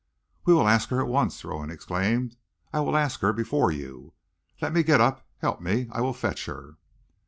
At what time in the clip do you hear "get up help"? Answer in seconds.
4.81-5.61